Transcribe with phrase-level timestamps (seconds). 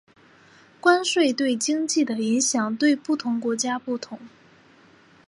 [0.79, 4.17] 关税对经济的影响对不同国家不同。